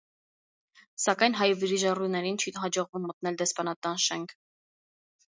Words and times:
Սակայն 1.01 1.35
հայ 1.39 1.47
վրիժառուներին 1.63 2.39
չի 2.43 2.53
հաջողվում 2.63 3.05
մտնել 3.09 3.37
դեսպանատան 3.43 4.01
շենք։ 4.07 4.33